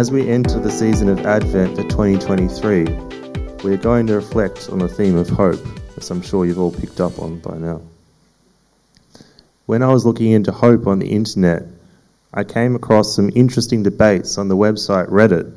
As 0.00 0.10
we 0.10 0.30
enter 0.30 0.58
the 0.58 0.70
season 0.70 1.10
of 1.10 1.26
Advent 1.26 1.76
for 1.76 1.82
2023, 1.82 2.84
we 3.62 3.74
are 3.74 3.76
going 3.76 4.06
to 4.06 4.14
reflect 4.14 4.70
on 4.70 4.78
the 4.78 4.88
theme 4.88 5.14
of 5.18 5.28
hope, 5.28 5.60
as 5.98 6.10
I'm 6.10 6.22
sure 6.22 6.46
you've 6.46 6.58
all 6.58 6.72
picked 6.72 7.02
up 7.02 7.18
on 7.18 7.38
by 7.40 7.58
now. 7.58 7.82
When 9.66 9.82
I 9.82 9.92
was 9.92 10.06
looking 10.06 10.30
into 10.30 10.52
hope 10.52 10.86
on 10.86 11.00
the 11.00 11.10
internet, 11.10 11.64
I 12.32 12.44
came 12.44 12.76
across 12.76 13.14
some 13.14 13.28
interesting 13.34 13.82
debates 13.82 14.38
on 14.38 14.48
the 14.48 14.56
website 14.56 15.10
Reddit. 15.10 15.54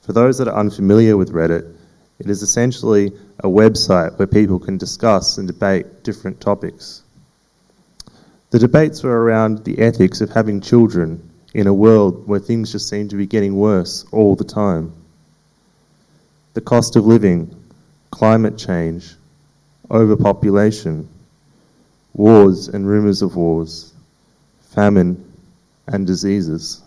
For 0.00 0.14
those 0.14 0.38
that 0.38 0.48
are 0.48 0.58
unfamiliar 0.58 1.18
with 1.18 1.30
Reddit, 1.30 1.76
it 2.18 2.30
is 2.30 2.40
essentially 2.40 3.12
a 3.38 3.48
website 3.48 4.18
where 4.18 4.26
people 4.26 4.60
can 4.60 4.78
discuss 4.78 5.36
and 5.36 5.46
debate 5.46 6.04
different 6.04 6.40
topics. 6.40 7.02
The 8.48 8.60
debates 8.60 9.02
were 9.02 9.22
around 9.22 9.64
the 9.64 9.78
ethics 9.78 10.22
of 10.22 10.30
having 10.30 10.62
children 10.62 11.28
in 11.54 11.66
a 11.66 11.74
world 11.74 12.26
where 12.26 12.40
things 12.40 12.72
just 12.72 12.88
seem 12.88 13.08
to 13.08 13.16
be 13.16 13.26
getting 13.26 13.56
worse 13.56 14.04
all 14.12 14.34
the 14.34 14.44
time. 14.44 14.92
The 16.54 16.60
cost 16.60 16.96
of 16.96 17.06
living, 17.06 17.54
climate 18.10 18.56
change, 18.58 19.14
overpopulation, 19.90 21.08
wars 22.14 22.68
and 22.68 22.86
rumours 22.86 23.22
of 23.22 23.36
wars, 23.36 23.92
famine 24.70 25.32
and 25.86 26.06
diseases. 26.06 26.82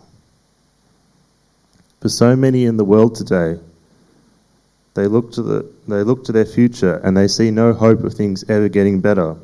For 2.01 2.09
so 2.09 2.35
many 2.35 2.65
in 2.65 2.77
the 2.77 2.85
world 2.85 3.15
today, 3.15 3.59
they 4.93 5.07
look 5.07 5.33
to, 5.33 5.41
the, 5.41 5.71
they 5.87 6.03
look 6.03 6.23
to 6.25 6.31
their 6.31 6.45
future 6.45 7.01
and 7.03 7.17
they 7.17 7.27
see 7.27 7.51
no 7.51 7.73
hope 7.73 8.03
of 8.03 8.13
things 8.13 8.49
ever 8.49 8.69
getting 8.69 9.01
better. 9.01 9.35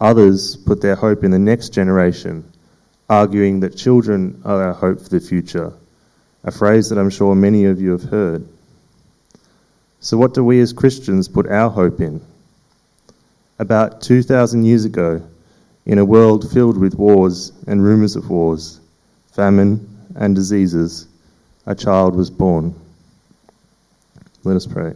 Others 0.00 0.56
put 0.56 0.80
their 0.80 0.96
hope 0.96 1.24
in 1.24 1.30
the 1.30 1.38
next 1.38 1.70
generation, 1.70 2.44
arguing 3.10 3.60
that 3.60 3.76
children 3.76 4.40
are 4.44 4.62
our 4.62 4.72
hope 4.72 5.00
for 5.00 5.08
the 5.08 5.18
future, 5.20 5.72
a 6.44 6.52
phrase 6.52 6.88
that 6.88 6.98
I'm 6.98 7.10
sure 7.10 7.34
many 7.34 7.64
of 7.64 7.80
you 7.80 7.90
have 7.90 8.04
heard. 8.04 8.48
So, 9.98 10.16
what 10.16 10.32
do 10.32 10.44
we 10.44 10.60
as 10.60 10.72
Christians 10.72 11.26
put 11.26 11.48
our 11.48 11.68
hope 11.68 12.00
in? 12.00 12.22
About 13.58 14.00
2,000 14.00 14.64
years 14.64 14.84
ago, 14.84 15.22
in 15.84 15.98
a 15.98 16.04
world 16.04 16.50
filled 16.52 16.78
with 16.78 16.94
wars 16.94 17.52
and 17.66 17.82
rumours 17.82 18.14
of 18.14 18.30
wars, 18.30 18.80
famine 19.32 19.88
and 20.14 20.36
diseases, 20.36 21.08
a 21.66 21.74
child 21.74 22.14
was 22.14 22.30
born. 22.30 22.74
Let 24.44 24.56
us 24.56 24.66
pray. 24.66 24.94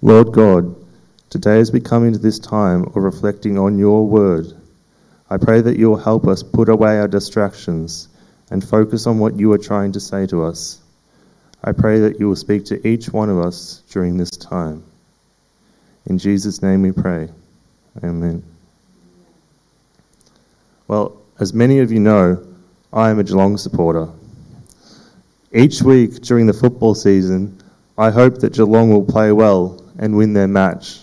Lord 0.00 0.32
God, 0.32 0.76
today 1.30 1.58
as 1.58 1.72
we 1.72 1.80
come 1.80 2.06
into 2.06 2.20
this 2.20 2.38
time 2.38 2.84
of 2.84 2.96
reflecting 2.96 3.58
on 3.58 3.76
your 3.76 4.06
word, 4.06 4.59
I 5.30 5.36
pray 5.36 5.60
that 5.60 5.78
you 5.78 5.88
will 5.88 5.96
help 5.96 6.26
us 6.26 6.42
put 6.42 6.68
away 6.68 6.98
our 6.98 7.06
distractions 7.08 8.08
and 8.50 8.66
focus 8.66 9.06
on 9.06 9.18
what 9.18 9.38
you 9.38 9.52
are 9.52 9.58
trying 9.58 9.92
to 9.92 10.00
say 10.00 10.26
to 10.26 10.42
us. 10.42 10.80
I 11.62 11.72
pray 11.72 12.00
that 12.00 12.18
you 12.18 12.28
will 12.28 12.36
speak 12.36 12.64
to 12.66 12.86
each 12.86 13.10
one 13.10 13.30
of 13.30 13.38
us 13.38 13.82
during 13.90 14.16
this 14.16 14.30
time. 14.30 14.82
In 16.06 16.18
Jesus' 16.18 16.62
name 16.62 16.82
we 16.82 16.90
pray. 16.90 17.28
Amen. 18.02 18.42
Well, 20.88 21.16
as 21.38 21.54
many 21.54 21.78
of 21.78 21.92
you 21.92 22.00
know, 22.00 22.44
I 22.92 23.10
am 23.10 23.20
a 23.20 23.24
Geelong 23.24 23.56
supporter. 23.56 24.08
Each 25.52 25.82
week 25.82 26.22
during 26.22 26.46
the 26.46 26.52
football 26.52 26.94
season, 26.94 27.62
I 27.96 28.10
hope 28.10 28.38
that 28.38 28.54
Geelong 28.54 28.90
will 28.90 29.04
play 29.04 29.30
well 29.30 29.80
and 29.98 30.16
win 30.16 30.32
their 30.32 30.48
match. 30.48 31.00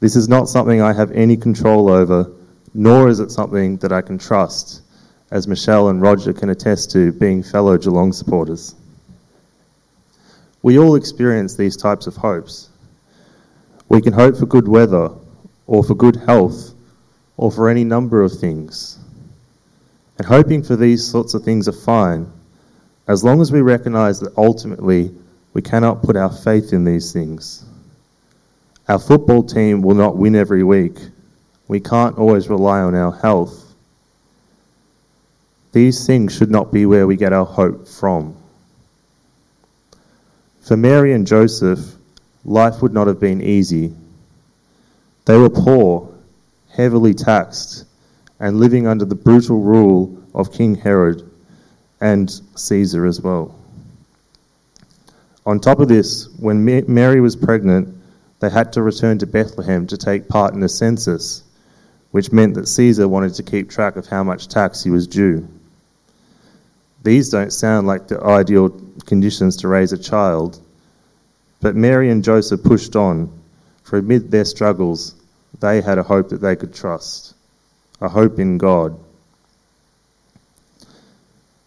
This 0.00 0.16
is 0.16 0.28
not 0.28 0.48
something 0.48 0.82
I 0.82 0.92
have 0.92 1.12
any 1.12 1.36
control 1.36 1.88
over, 1.88 2.30
nor 2.74 3.08
is 3.08 3.20
it 3.20 3.30
something 3.30 3.76
that 3.78 3.92
I 3.92 4.02
can 4.02 4.18
trust, 4.18 4.82
as 5.30 5.46
Michelle 5.46 5.88
and 5.88 6.02
Roger 6.02 6.32
can 6.32 6.50
attest 6.50 6.90
to 6.92 7.12
being 7.12 7.42
fellow 7.42 7.76
Geelong 7.78 8.12
supporters. 8.12 8.74
We 10.62 10.78
all 10.78 10.96
experience 10.96 11.56
these 11.56 11.76
types 11.76 12.06
of 12.06 12.16
hopes. 12.16 12.68
We 13.88 14.02
can 14.02 14.12
hope 14.12 14.36
for 14.36 14.46
good 14.46 14.68
weather, 14.68 15.10
or 15.66 15.82
for 15.82 15.94
good 15.94 16.16
health, 16.16 16.74
or 17.36 17.50
for 17.50 17.68
any 17.68 17.84
number 17.84 18.22
of 18.22 18.38
things. 18.38 18.98
And 20.18 20.26
hoping 20.26 20.62
for 20.62 20.76
these 20.76 21.06
sorts 21.06 21.34
of 21.34 21.42
things 21.42 21.66
are 21.66 21.72
fine, 21.72 22.30
as 23.08 23.24
long 23.24 23.40
as 23.40 23.50
we 23.50 23.62
recognize 23.62 24.20
that 24.20 24.36
ultimately 24.36 25.14
we 25.54 25.62
cannot 25.62 26.02
put 26.02 26.16
our 26.16 26.30
faith 26.30 26.72
in 26.72 26.84
these 26.84 27.12
things. 27.12 27.64
Our 28.88 28.98
football 28.98 29.42
team 29.42 29.82
will 29.82 29.94
not 29.94 30.16
win 30.16 30.36
every 30.36 30.62
week. 30.62 30.98
We 31.70 31.78
can't 31.78 32.18
always 32.18 32.48
rely 32.48 32.80
on 32.80 32.96
our 32.96 33.12
health. 33.12 33.76
These 35.70 36.04
things 36.04 36.36
should 36.36 36.50
not 36.50 36.72
be 36.72 36.84
where 36.84 37.06
we 37.06 37.14
get 37.14 37.32
our 37.32 37.44
hope 37.44 37.86
from. 37.86 38.34
For 40.62 40.76
Mary 40.76 41.12
and 41.12 41.28
Joseph, 41.28 41.78
life 42.44 42.82
would 42.82 42.92
not 42.92 43.06
have 43.06 43.20
been 43.20 43.40
easy. 43.40 43.94
They 45.26 45.38
were 45.38 45.48
poor, 45.48 46.12
heavily 46.70 47.14
taxed, 47.14 47.84
and 48.40 48.58
living 48.58 48.88
under 48.88 49.04
the 49.04 49.14
brutal 49.14 49.60
rule 49.60 50.20
of 50.34 50.52
King 50.52 50.74
Herod 50.74 51.22
and 52.00 52.28
Caesar 52.56 53.06
as 53.06 53.20
well. 53.20 53.54
On 55.46 55.60
top 55.60 55.78
of 55.78 55.86
this, 55.86 56.28
when 56.36 56.64
Mary 56.64 57.20
was 57.20 57.36
pregnant, 57.36 57.96
they 58.40 58.50
had 58.50 58.72
to 58.72 58.82
return 58.82 59.18
to 59.18 59.26
Bethlehem 59.28 59.86
to 59.86 59.96
take 59.96 60.28
part 60.28 60.54
in 60.54 60.64
a 60.64 60.68
census, 60.68 61.44
which 62.10 62.32
meant 62.32 62.54
that 62.54 62.66
Caesar 62.66 63.08
wanted 63.08 63.34
to 63.34 63.42
keep 63.42 63.70
track 63.70 63.96
of 63.96 64.06
how 64.06 64.24
much 64.24 64.48
tax 64.48 64.82
he 64.82 64.90
was 64.90 65.06
due. 65.06 65.46
These 67.02 67.30
don't 67.30 67.52
sound 67.52 67.86
like 67.86 68.08
the 68.08 68.22
ideal 68.22 68.70
conditions 69.06 69.56
to 69.58 69.68
raise 69.68 69.92
a 69.92 69.98
child, 69.98 70.60
but 71.60 71.76
Mary 71.76 72.10
and 72.10 72.24
Joseph 72.24 72.62
pushed 72.62 72.96
on, 72.96 73.32
for 73.82 73.98
amid 73.98 74.30
their 74.30 74.44
struggles, 74.44 75.14
they 75.60 75.80
had 75.80 75.98
a 75.98 76.02
hope 76.02 76.30
that 76.30 76.40
they 76.40 76.56
could 76.56 76.74
trust, 76.74 77.34
a 78.00 78.08
hope 78.08 78.38
in 78.38 78.58
God. 78.58 78.98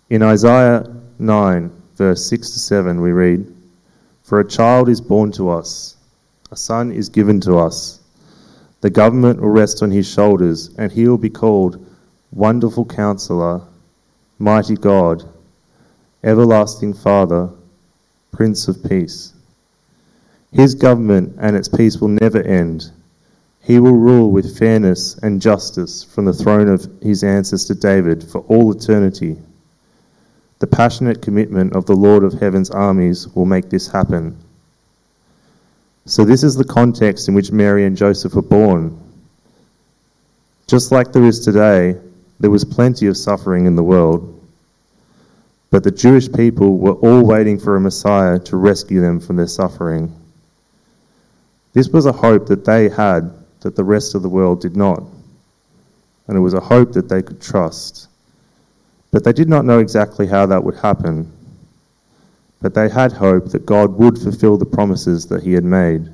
In 0.10 0.22
Isaiah 0.22 0.86
9, 1.20 1.72
verse 1.96 2.26
6 2.28 2.52
to 2.52 2.60
7, 2.60 3.02
we 3.02 3.12
read, 3.12 3.56
for 4.24 4.40
a 4.40 4.48
child 4.48 4.90
is 4.90 5.02
born 5.02 5.32
to 5.34 5.50
us, 5.50 5.96
a 6.52 6.56
son 6.56 6.92
is 6.92 7.10
given 7.10 7.42
to 7.42 7.58
us. 7.58 8.00
The 8.84 8.90
government 8.90 9.40
will 9.40 9.48
rest 9.48 9.82
on 9.82 9.92
his 9.92 10.06
shoulders, 10.06 10.70
and 10.78 10.92
he 10.92 11.08
will 11.08 11.18
be 11.18 11.30
called 11.30 11.86
Wonderful 12.34 12.84
Counselor, 12.84 13.62
Mighty 14.38 14.76
God, 14.76 15.24
Everlasting 16.22 16.94
Father, 16.94 17.50
Prince 18.34 18.68
of 18.68 18.84
Peace. 18.84 19.32
His 20.52 20.76
government 20.76 21.38
and 21.40 21.56
its 21.56 21.70
peace 21.70 22.02
will 22.02 22.10
never 22.10 22.42
end. 22.42 22.92
He 23.62 23.80
will 23.80 23.96
rule 23.96 24.30
with 24.30 24.58
fairness 24.58 25.18
and 25.18 25.42
justice 25.42 26.04
from 26.04 26.26
the 26.26 26.34
throne 26.34 26.68
of 26.68 26.86
his 27.02 27.24
ancestor 27.24 27.76
David 27.76 28.22
for 28.22 28.42
all 28.50 28.76
eternity. 28.76 29.38
The 30.60 30.68
passionate 30.68 31.22
commitment 31.22 31.74
of 31.74 31.86
the 31.86 31.96
Lord 31.96 32.26
of 32.26 32.34
Heaven's 32.34 32.70
armies 32.70 33.30
will 33.30 33.46
make 33.46 33.70
this 33.70 33.88
happen. 33.88 34.36
So, 36.06 36.26
this 36.26 36.44
is 36.44 36.56
the 36.56 36.66
context 36.66 37.30
in 37.30 37.34
which 37.34 37.52
Mary 37.52 37.86
and 37.86 37.96
Joseph 37.96 38.36
were 38.36 38.42
born. 38.42 39.00
Just 40.68 40.92
like 40.92 41.14
there 41.14 41.24
is 41.24 41.40
today, 41.40 41.98
there 42.40 42.50
was 42.50 42.66
plenty 42.66 43.08
of 43.08 43.16
suffering 43.16 43.66
in 43.66 43.76
the 43.76 43.84
world. 43.84 44.30
But 45.70 45.84
the 45.84 45.92
Jewish 45.92 46.32
people 46.32 46.78
were 46.78 46.94
all 46.94 47.26
waiting 47.26 47.58
for 47.58 47.76
a 47.76 47.82
Messiah 47.82 48.38
to 48.40 48.58
rescue 48.58 49.02
them 49.02 49.20
from 49.20 49.38
their 49.38 49.48
suffering. 49.48 50.14
This 51.74 51.88
was 51.90 52.06
a 52.06 52.12
hope 52.12 52.48
that 52.48 52.66
they 52.66 52.90
had 52.90 53.34
that 53.62 53.76
the 53.76 53.84
rest 53.84 54.14
of 54.14 54.22
the 54.22 54.30
world 54.30 54.62
did 54.62 54.76
not. 54.76 55.02
And 56.28 56.38
it 56.38 56.42
was 56.42 56.54
a 56.54 56.60
hope 56.60 56.94
that 56.94 57.10
they 57.10 57.22
could 57.22 57.42
trust. 57.42 58.08
But 59.12 59.24
they 59.24 59.34
did 59.34 59.50
not 59.50 59.66
know 59.66 59.80
exactly 59.80 60.28
how 60.28 60.46
that 60.48 60.64
would 60.64 60.76
happen. 60.76 61.32
But 62.64 62.74
they 62.74 62.88
had 62.88 63.12
hope 63.12 63.50
that 63.50 63.66
God 63.66 63.98
would 63.98 64.18
fulfill 64.18 64.58
the 64.58 64.66
promises 64.66 65.28
that 65.28 65.44
He 65.44 65.52
had 65.52 65.66
made. 65.66 66.08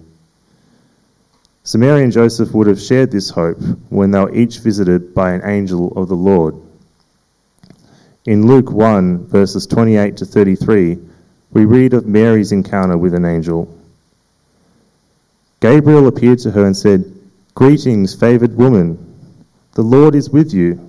So 1.63 1.77
Mary 1.77 2.03
and 2.03 2.11
Joseph 2.11 2.51
would 2.55 2.65
have 2.65 2.81
shared 2.81 3.11
this 3.11 3.29
hope 3.29 3.59
when 3.89 4.09
they 4.09 4.19
were 4.19 4.33
each 4.33 4.57
visited 4.57 5.13
by 5.13 5.33
an 5.33 5.41
angel 5.45 5.93
of 5.95 6.09
the 6.09 6.15
Lord. 6.15 6.55
In 8.25 8.47
Luke 8.47 8.71
1, 8.71 9.27
verses 9.27 9.67
28 9.67 10.17
to 10.17 10.25
33, 10.25 10.97
we 11.51 11.65
read 11.65 11.93
of 11.93 12.07
Mary's 12.07 12.51
encounter 12.51 12.97
with 12.97 13.13
an 13.13 13.25
angel. 13.25 13.71
Gabriel 15.59 16.07
appeared 16.07 16.39
to 16.39 16.49
her 16.49 16.65
and 16.65 16.75
said, 16.75 17.13
Greetings, 17.53 18.15
favored 18.15 18.57
woman, 18.57 18.97
the 19.73 19.83
Lord 19.83 20.15
is 20.15 20.31
with 20.31 20.51
you. 20.51 20.79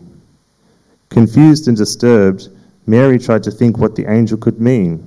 Confused 1.10 1.68
and 1.68 1.76
disturbed, 1.76 2.48
Mary 2.86 3.18
tried 3.18 3.42
to 3.42 3.50
think 3.50 3.76
what 3.76 3.94
the 3.94 4.10
angel 4.10 4.38
could 4.38 4.58
mean. 4.58 5.06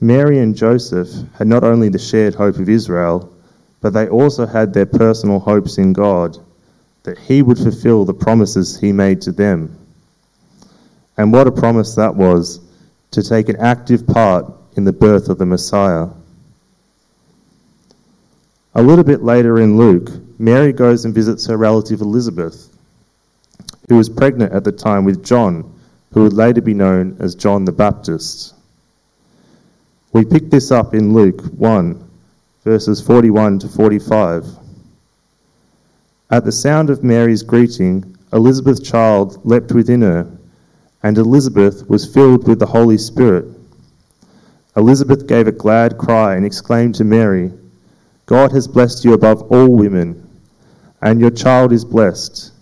Mary 0.00 0.38
and 0.38 0.56
Joseph 0.56 1.08
had 1.36 1.48
not 1.48 1.64
only 1.64 1.88
the 1.88 1.98
shared 1.98 2.34
hope 2.34 2.56
of 2.56 2.68
Israel, 2.68 3.32
but 3.80 3.92
they 3.92 4.08
also 4.08 4.46
had 4.46 4.72
their 4.72 4.86
personal 4.86 5.40
hopes 5.40 5.78
in 5.78 5.92
God 5.92 6.38
that 7.02 7.18
He 7.18 7.42
would 7.42 7.58
fulfill 7.58 8.04
the 8.04 8.14
promises 8.14 8.78
He 8.78 8.92
made 8.92 9.20
to 9.22 9.32
them. 9.32 9.76
And 11.16 11.32
what 11.32 11.48
a 11.48 11.52
promise 11.52 11.94
that 11.96 12.14
was 12.14 12.60
to 13.10 13.22
take 13.22 13.48
an 13.48 13.56
active 13.56 14.06
part 14.06 14.52
in 14.76 14.84
the 14.84 14.92
birth 14.92 15.28
of 15.28 15.38
the 15.38 15.46
Messiah. 15.46 16.08
A 18.74 18.82
little 18.82 19.04
bit 19.04 19.22
later 19.22 19.58
in 19.58 19.76
Luke, 19.76 20.10
Mary 20.38 20.72
goes 20.72 21.04
and 21.04 21.14
visits 21.14 21.46
her 21.46 21.56
relative 21.56 22.00
Elizabeth, 22.00 22.68
who 23.88 23.96
was 23.96 24.08
pregnant 24.08 24.52
at 24.52 24.62
the 24.62 24.70
time 24.70 25.04
with 25.04 25.24
John, 25.24 25.72
who 26.12 26.22
would 26.22 26.32
later 26.32 26.60
be 26.60 26.74
known 26.74 27.16
as 27.18 27.34
John 27.34 27.64
the 27.64 27.72
Baptist. 27.72 28.54
We 30.12 30.24
pick 30.24 30.50
this 30.50 30.70
up 30.70 30.94
in 30.94 31.12
Luke 31.12 31.42
1, 31.58 32.10
verses 32.64 33.00
41 33.00 33.58
to 33.58 33.68
45. 33.68 34.46
At 36.30 36.44
the 36.46 36.52
sound 36.52 36.88
of 36.88 37.04
Mary's 37.04 37.42
greeting, 37.42 38.16
Elizabeth's 38.32 38.80
child 38.80 39.44
leapt 39.44 39.72
within 39.72 40.00
her, 40.00 40.26
and 41.02 41.18
Elizabeth 41.18 41.88
was 41.90 42.12
filled 42.12 42.48
with 42.48 42.58
the 42.58 42.66
Holy 42.66 42.96
Spirit. 42.96 43.46
Elizabeth 44.76 45.26
gave 45.26 45.46
a 45.46 45.52
glad 45.52 45.98
cry 45.98 46.36
and 46.36 46.46
exclaimed 46.46 46.94
to 46.94 47.04
Mary, 47.04 47.52
God 48.24 48.52
has 48.52 48.68
blessed 48.68 49.04
you 49.04 49.14
above 49.14 49.50
all 49.50 49.68
women, 49.68 50.28
and 51.02 51.18
your 51.20 51.30
child 51.30 51.72
is 51.72 51.84
blessed. 51.84 52.52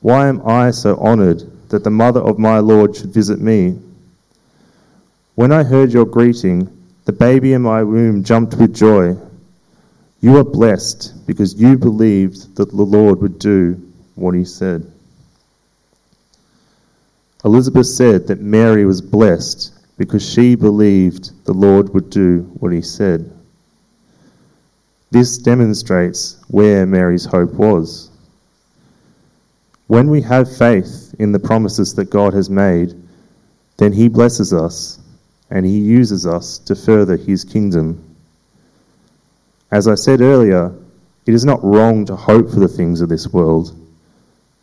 Why 0.00 0.28
am 0.28 0.46
I 0.46 0.70
so 0.70 0.96
honored 0.96 1.42
that 1.70 1.84
the 1.84 1.90
mother 1.90 2.20
of 2.20 2.38
my 2.38 2.58
Lord 2.58 2.96
should 2.96 3.14
visit 3.14 3.40
me? 3.40 3.78
When 5.34 5.52
I 5.52 5.62
heard 5.62 5.92
your 5.92 6.04
greeting, 6.04 6.75
the 7.06 7.12
baby 7.12 7.52
in 7.52 7.62
my 7.62 7.84
womb 7.84 8.24
jumped 8.24 8.54
with 8.56 8.74
joy. 8.74 9.16
You 10.20 10.36
are 10.38 10.44
blessed 10.44 11.24
because 11.24 11.54
you 11.54 11.78
believed 11.78 12.56
that 12.56 12.68
the 12.68 12.82
Lord 12.82 13.20
would 13.22 13.38
do 13.38 13.80
what 14.16 14.34
he 14.34 14.44
said. 14.44 14.90
Elizabeth 17.44 17.86
said 17.86 18.26
that 18.26 18.40
Mary 18.40 18.84
was 18.84 19.00
blessed 19.00 19.72
because 19.96 20.28
she 20.28 20.56
believed 20.56 21.44
the 21.44 21.52
Lord 21.52 21.94
would 21.94 22.10
do 22.10 22.40
what 22.58 22.72
he 22.72 22.82
said. 22.82 23.32
This 25.12 25.38
demonstrates 25.38 26.42
where 26.48 26.86
Mary's 26.86 27.24
hope 27.24 27.52
was. 27.52 28.10
When 29.86 30.10
we 30.10 30.22
have 30.22 30.56
faith 30.56 31.14
in 31.20 31.30
the 31.30 31.38
promises 31.38 31.94
that 31.94 32.10
God 32.10 32.34
has 32.34 32.50
made, 32.50 33.00
then 33.76 33.92
he 33.92 34.08
blesses 34.08 34.52
us 34.52 34.98
and 35.50 35.64
he 35.64 35.78
uses 35.78 36.26
us 36.26 36.58
to 36.58 36.74
further 36.74 37.16
his 37.16 37.44
kingdom. 37.44 38.16
As 39.70 39.88
I 39.88 39.94
said 39.94 40.20
earlier, 40.20 40.72
it 41.26 41.34
is 41.34 41.44
not 41.44 41.62
wrong 41.62 42.04
to 42.06 42.16
hope 42.16 42.50
for 42.50 42.60
the 42.60 42.68
things 42.68 43.00
of 43.00 43.08
this 43.08 43.28
world, 43.28 43.74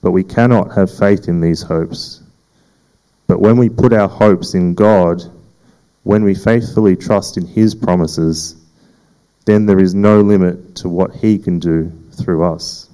but 0.02 0.12
we 0.12 0.24
cannot 0.24 0.76
have 0.76 0.96
faith 0.96 1.28
in 1.28 1.42
these 1.42 1.62
hopes. 1.62 2.22
But 3.28 3.40
when 3.40 3.58
we 3.58 3.70
put 3.70 3.94
our 3.94 4.10
hopes 4.10 4.54
in 4.54 4.74
God, 4.74 5.24
when 6.04 6.24
we 6.24 6.36
faithfully 6.36 6.96
trust 6.96 7.38
in 7.38 7.46
His 7.46 7.74
promises, 7.74 8.56
then 9.46 9.66
there 9.66 9.80
is 9.80 9.94
no 9.94 10.22
limit 10.22 10.76
to 10.78 10.90
what 10.90 11.16
He 11.16 11.38
can 11.38 11.60
do 11.60 11.92
through 12.12 12.44
us. 12.44 12.90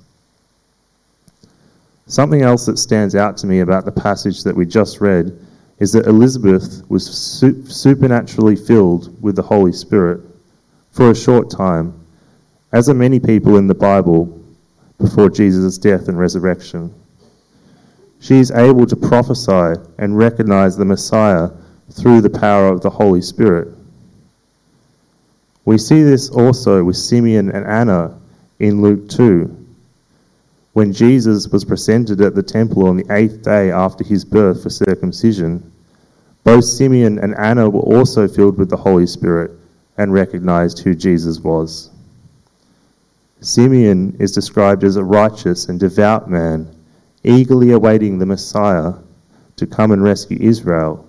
Something 2.08 2.42
else 2.42 2.66
that 2.66 2.78
stands 2.78 3.16
out 3.16 3.38
to 3.38 3.48
me 3.48 3.60
about 3.60 3.86
the 3.86 3.92
passage 3.92 4.44
that 4.44 4.56
we 4.56 4.66
just 4.66 5.00
read 5.00 5.40
is 5.80 5.94
that 5.94 6.06
Elizabeth 6.06 6.84
was 6.90 7.06
supernaturally 7.68 8.56
filled 8.56 9.22
with 9.22 9.36
the 9.36 9.42
Holy 9.42 9.72
Spirit 9.72 10.22
for 10.92 11.12
a 11.12 11.16
short 11.16 11.50
time, 11.50 11.94
as 12.74 12.90
are 12.90 12.94
many 12.94 13.20
people 13.20 13.58
in 13.58 13.68
the 13.68 13.74
Bible 13.74 14.26
before 14.98 15.30
Jesus' 15.30 15.78
death 15.78 16.10
and 16.10 16.20
resurrection. 16.20 16.94
She 18.20 18.36
is 18.36 18.52
able 18.52 18.86
to 18.86 18.96
prophesy 18.96 19.80
and 19.98 20.18
recognize 20.18 20.76
the 20.76 20.84
Messiah 20.84 21.50
through 21.92 22.22
the 22.22 22.30
power 22.30 22.68
of 22.68 22.82
the 22.82 22.90
Holy 22.90 23.22
Spirit. 23.22 23.70
We 25.64 25.78
see 25.78 26.04
this 26.04 26.30
also 26.30 26.84
with 26.84 26.98
Simeon 26.98 27.52
and 27.52 27.66
Anna 27.66 28.20
in 28.60 28.82
Luke 28.82 29.08
2. 29.10 29.59
When 30.74 30.94
Jesus 30.94 31.48
was 31.48 31.66
presented 31.66 32.22
at 32.22 32.36
the 32.36 32.44
temple 32.44 32.88
on 32.88 32.98
the 32.98 33.12
eighth 33.12 33.42
day 33.42 33.72
after 33.72 34.04
his 34.04 34.24
birth 34.24 34.64
for 34.64 34.70
circumcision, 34.70 35.72
both 36.44 36.64
Simeon 36.64 37.20
and 37.20 37.36
Anna 37.36 37.70
were 37.70 37.82
also 37.82 38.28
filled 38.28 38.58
with 38.58 38.70
the 38.70 38.78
Holy 38.78 39.08
Spirit 39.08 39.52
and 39.98 40.14
recognized 40.14 40.80
who 40.80 40.96
Jesus 40.96 41.40
was. 41.40 41.90
Simeon 43.42 44.16
is 44.20 44.32
described 44.32 44.84
as 44.84 44.96
a 44.96 45.04
righteous 45.04 45.70
and 45.70 45.80
devout 45.80 46.30
man, 46.30 46.70
eagerly 47.24 47.72
awaiting 47.72 48.20
the 48.20 48.26
Messiah 48.26 48.94
to 49.56 49.68
come 49.68 49.92
and 49.92 50.04
rescue 50.04 50.38
Israel. 50.40 51.08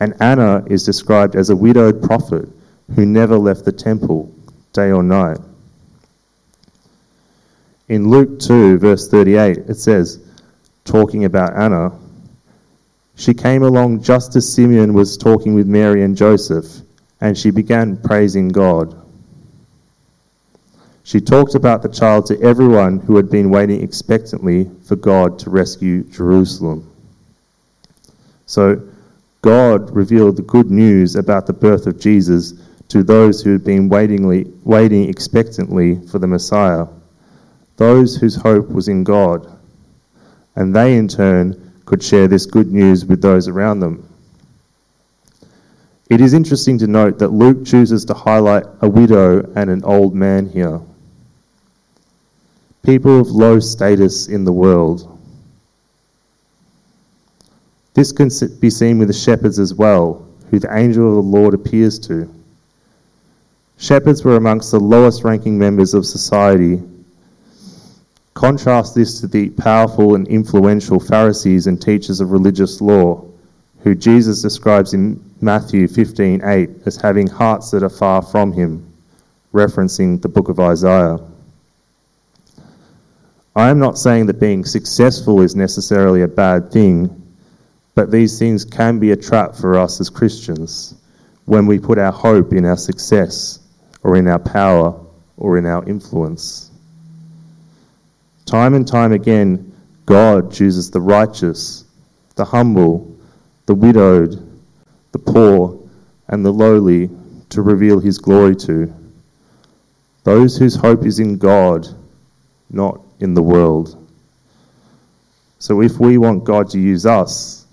And 0.00 0.14
Anna 0.20 0.64
is 0.66 0.84
described 0.84 1.36
as 1.36 1.50
a 1.50 1.56
widowed 1.56 2.02
prophet 2.02 2.48
who 2.94 3.06
never 3.06 3.38
left 3.38 3.64
the 3.64 3.72
temple 3.72 4.32
day 4.72 4.90
or 4.90 5.02
night. 5.02 5.38
In 7.88 8.08
Luke 8.08 8.40
2, 8.40 8.78
verse 8.78 9.08
38, 9.08 9.58
it 9.68 9.76
says, 9.76 10.18
talking 10.84 11.24
about 11.24 11.56
Anna, 11.56 11.92
she 13.16 13.34
came 13.34 13.62
along 13.62 14.02
just 14.02 14.34
as 14.36 14.52
Simeon 14.52 14.94
was 14.94 15.16
talking 15.16 15.54
with 15.54 15.66
Mary 15.66 16.02
and 16.02 16.16
Joseph 16.16 16.66
and 17.20 17.38
she 17.38 17.50
began 17.50 17.96
praising 17.96 18.48
God. 18.48 18.94
She 21.04 21.20
talked 21.20 21.54
about 21.54 21.82
the 21.82 21.88
child 21.88 22.26
to 22.26 22.40
everyone 22.40 22.98
who 22.98 23.16
had 23.16 23.30
been 23.30 23.50
waiting 23.50 23.82
expectantly 23.82 24.70
for 24.84 24.96
God 24.96 25.38
to 25.40 25.50
rescue 25.50 26.02
Jerusalem. 26.04 26.90
So, 28.46 28.88
God 29.42 29.90
revealed 29.94 30.36
the 30.36 30.42
good 30.42 30.70
news 30.70 31.16
about 31.16 31.46
the 31.46 31.52
birth 31.52 31.86
of 31.86 32.00
Jesus 32.00 32.54
to 32.88 33.02
those 33.02 33.42
who 33.42 33.52
had 33.52 33.64
been 33.64 33.90
waiting 33.90 35.08
expectantly 35.08 36.00
for 36.06 36.18
the 36.18 36.26
Messiah, 36.26 36.86
those 37.76 38.16
whose 38.16 38.36
hope 38.36 38.68
was 38.68 38.88
in 38.88 39.04
God, 39.04 39.46
and 40.56 40.74
they 40.74 40.96
in 40.96 41.08
turn 41.08 41.72
could 41.84 42.02
share 42.02 42.28
this 42.28 42.46
good 42.46 42.70
news 42.70 43.04
with 43.04 43.20
those 43.20 43.48
around 43.48 43.80
them. 43.80 44.08
It 46.10 46.20
is 46.20 46.34
interesting 46.34 46.78
to 46.78 46.86
note 46.86 47.18
that 47.18 47.28
Luke 47.28 47.64
chooses 47.64 48.04
to 48.06 48.14
highlight 48.14 48.64
a 48.80 48.88
widow 48.88 49.50
and 49.56 49.70
an 49.70 49.82
old 49.84 50.14
man 50.14 50.48
here. 50.48 50.80
People 52.82 53.20
of 53.20 53.28
low 53.28 53.58
status 53.58 54.28
in 54.28 54.44
the 54.44 54.52
world. 54.52 55.10
This 57.94 58.12
can 58.12 58.28
be 58.60 58.70
seen 58.70 58.98
with 58.98 59.08
the 59.08 59.14
shepherds 59.14 59.58
as 59.58 59.72
well, 59.72 60.26
who 60.50 60.58
the 60.58 60.76
angel 60.76 61.08
of 61.08 61.14
the 61.14 61.30
Lord 61.30 61.54
appears 61.54 61.98
to. 62.00 62.28
Shepherds 63.78 64.24
were 64.24 64.36
amongst 64.36 64.70
the 64.70 64.80
lowest 64.80 65.24
ranking 65.24 65.58
members 65.58 65.94
of 65.94 66.04
society. 66.04 66.82
Contrast 68.34 68.96
this 68.96 69.20
to 69.20 69.28
the 69.28 69.48
powerful 69.50 70.16
and 70.16 70.26
influential 70.26 70.98
Pharisees 70.98 71.68
and 71.68 71.80
teachers 71.80 72.20
of 72.20 72.32
religious 72.32 72.80
law 72.80 73.24
who 73.84 73.94
Jesus 73.94 74.42
describes 74.42 74.92
in 74.92 75.20
Matthew 75.40 75.86
15:8 75.86 76.70
as 76.84 76.96
having 76.96 77.28
hearts 77.28 77.70
that 77.70 77.84
are 77.84 77.88
far 77.88 78.22
from 78.22 78.52
him, 78.52 78.86
referencing 79.52 80.20
the 80.20 80.28
book 80.28 80.48
of 80.48 80.58
Isaiah. 80.58 81.20
I 83.54 83.68
am 83.70 83.78
not 83.78 83.98
saying 83.98 84.26
that 84.26 84.40
being 84.40 84.64
successful 84.64 85.40
is 85.40 85.54
necessarily 85.54 86.22
a 86.22 86.28
bad 86.28 86.72
thing, 86.72 87.10
but 87.94 88.10
these 88.10 88.36
things 88.38 88.64
can 88.64 88.98
be 88.98 89.12
a 89.12 89.16
trap 89.16 89.54
for 89.54 89.78
us 89.78 90.00
as 90.00 90.10
Christians 90.10 90.94
when 91.44 91.66
we 91.66 91.78
put 91.78 91.98
our 91.98 92.10
hope 92.10 92.52
in 92.52 92.64
our 92.64 92.76
success 92.76 93.60
or 94.02 94.16
in 94.16 94.26
our 94.26 94.40
power 94.40 94.94
or 95.36 95.56
in 95.56 95.66
our 95.66 95.84
influence. 95.84 96.70
Time 98.46 98.74
and 98.74 98.86
time 98.86 99.12
again, 99.12 99.72
God 100.06 100.52
chooses 100.52 100.90
the 100.90 101.00
righteous, 101.00 101.84
the 102.36 102.44
humble, 102.44 103.16
the 103.66 103.74
widowed, 103.74 104.36
the 105.12 105.18
poor, 105.18 105.80
and 106.28 106.44
the 106.44 106.52
lowly 106.52 107.10
to 107.50 107.62
reveal 107.62 108.00
his 108.00 108.18
glory 108.18 108.56
to. 108.56 108.92
Those 110.24 110.56
whose 110.58 110.74
hope 110.74 111.04
is 111.04 111.20
in 111.20 111.38
God, 111.38 111.86
not 112.70 113.00
in 113.20 113.34
the 113.34 113.42
world. 113.42 113.96
So 115.58 115.80
if 115.80 115.98
we 115.98 116.18
want 116.18 116.44
God 116.44 116.68
to 116.70 116.78
use 116.78 117.06
us, 117.06 117.66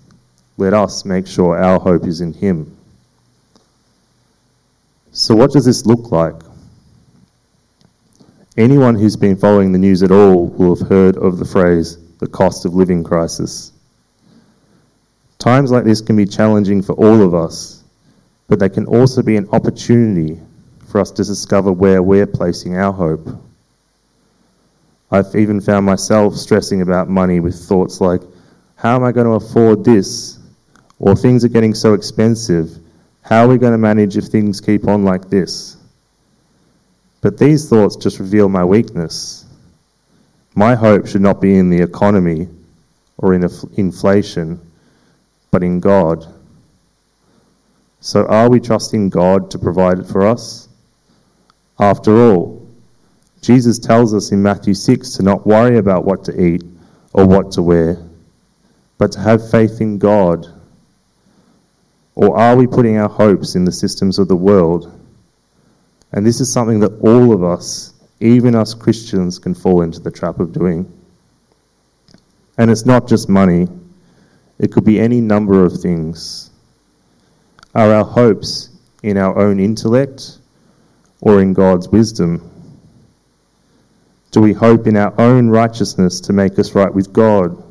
let 0.56 0.72
us 0.72 1.04
make 1.04 1.26
sure 1.26 1.58
our 1.58 1.78
hope 1.78 2.06
is 2.06 2.20
in 2.20 2.32
him. 2.32 2.76
So, 5.12 5.34
what 5.34 5.52
does 5.52 5.66
this 5.66 5.84
look 5.84 6.10
like? 6.10 6.34
Anyone 8.56 8.96
who's 8.96 9.16
been 9.16 9.36
following 9.36 9.72
the 9.72 9.78
news 9.78 10.02
at 10.02 10.10
all 10.10 10.46
will 10.46 10.76
have 10.76 10.86
heard 10.86 11.16
of 11.16 11.38
the 11.38 11.44
phrase 11.44 11.96
the 12.18 12.26
cost 12.26 12.66
of 12.66 12.74
living 12.74 13.02
crisis. 13.02 13.72
Times 15.38 15.70
like 15.70 15.84
this 15.84 16.02
can 16.02 16.16
be 16.16 16.26
challenging 16.26 16.82
for 16.82 16.92
all 16.92 17.22
of 17.22 17.34
us, 17.34 17.82
but 18.48 18.58
they 18.58 18.68
can 18.68 18.84
also 18.84 19.22
be 19.22 19.36
an 19.36 19.48
opportunity 19.52 20.38
for 20.86 21.00
us 21.00 21.10
to 21.12 21.24
discover 21.24 21.72
where 21.72 22.02
we're 22.02 22.26
placing 22.26 22.76
our 22.76 22.92
hope. 22.92 23.26
I've 25.10 25.34
even 25.34 25.62
found 25.62 25.86
myself 25.86 26.36
stressing 26.36 26.82
about 26.82 27.08
money 27.08 27.40
with 27.40 27.54
thoughts 27.54 28.02
like, 28.02 28.20
how 28.76 28.96
am 28.96 29.02
I 29.02 29.12
going 29.12 29.26
to 29.26 29.32
afford 29.32 29.82
this? 29.82 30.38
Or 30.98 31.16
things 31.16 31.42
are 31.42 31.48
getting 31.48 31.72
so 31.72 31.94
expensive. 31.94 32.78
How 33.22 33.46
are 33.46 33.48
we 33.48 33.56
going 33.56 33.72
to 33.72 33.78
manage 33.78 34.18
if 34.18 34.24
things 34.24 34.60
keep 34.60 34.86
on 34.86 35.04
like 35.04 35.30
this? 35.30 35.78
But 37.22 37.38
these 37.38 37.68
thoughts 37.68 37.96
just 37.96 38.18
reveal 38.18 38.48
my 38.48 38.64
weakness. 38.64 39.46
My 40.54 40.74
hope 40.74 41.06
should 41.06 41.22
not 41.22 41.40
be 41.40 41.56
in 41.56 41.70
the 41.70 41.80
economy 41.80 42.48
or 43.16 43.32
in 43.32 43.48
inflation, 43.76 44.60
but 45.50 45.62
in 45.62 45.80
God. 45.80 46.26
So, 48.00 48.26
are 48.26 48.50
we 48.50 48.58
trusting 48.58 49.10
God 49.10 49.52
to 49.52 49.58
provide 49.58 50.00
it 50.00 50.06
for 50.06 50.26
us? 50.26 50.68
After 51.78 52.12
all, 52.16 52.66
Jesus 53.40 53.78
tells 53.78 54.12
us 54.12 54.32
in 54.32 54.42
Matthew 54.42 54.74
6 54.74 55.10
to 55.16 55.22
not 55.22 55.46
worry 55.46 55.78
about 55.78 56.04
what 56.04 56.24
to 56.24 56.44
eat 56.44 56.64
or 57.12 57.24
what 57.24 57.52
to 57.52 57.62
wear, 57.62 57.98
but 58.98 59.12
to 59.12 59.20
have 59.20 59.48
faith 59.50 59.80
in 59.80 59.98
God. 59.98 60.48
Or 62.16 62.36
are 62.36 62.56
we 62.56 62.66
putting 62.66 62.98
our 62.98 63.08
hopes 63.08 63.54
in 63.54 63.64
the 63.64 63.72
systems 63.72 64.18
of 64.18 64.26
the 64.26 64.36
world? 64.36 64.98
And 66.12 66.26
this 66.26 66.40
is 66.40 66.52
something 66.52 66.80
that 66.80 67.00
all 67.00 67.32
of 67.32 67.42
us, 67.42 67.94
even 68.20 68.54
us 68.54 68.74
Christians, 68.74 69.38
can 69.38 69.54
fall 69.54 69.82
into 69.82 70.00
the 70.00 70.10
trap 70.10 70.40
of 70.40 70.52
doing. 70.52 70.92
And 72.58 72.70
it's 72.70 72.84
not 72.84 73.08
just 73.08 73.28
money, 73.28 73.66
it 74.58 74.72
could 74.72 74.84
be 74.84 75.00
any 75.00 75.20
number 75.20 75.64
of 75.64 75.80
things. 75.80 76.50
Are 77.74 77.92
our 77.92 78.04
hopes 78.04 78.68
in 79.02 79.16
our 79.16 79.38
own 79.38 79.58
intellect 79.58 80.38
or 81.20 81.40
in 81.40 81.54
God's 81.54 81.88
wisdom? 81.88 82.48
Do 84.30 84.40
we 84.40 84.52
hope 84.52 84.86
in 84.86 84.96
our 84.96 85.18
own 85.18 85.48
righteousness 85.48 86.20
to 86.22 86.32
make 86.32 86.58
us 86.58 86.74
right 86.74 86.92
with 86.92 87.12
God? 87.12 87.62